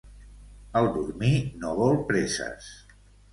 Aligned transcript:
El 0.79 0.89
dormir 0.95 1.33
no 1.65 1.75
vol 1.81 2.01
presses. 2.09 2.73